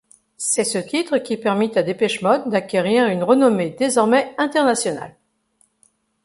C'est 0.39 0.63
ce 0.63 0.79
titre 0.79 1.19
qui 1.19 1.37
permit 1.37 1.71
à 1.77 1.83
Depeche 1.83 2.23
Mode 2.23 2.49
d'acquérir 2.49 3.07
une 3.09 3.21
renommée 3.21 3.69
désormais 3.69 4.33
internationale. 4.39 5.15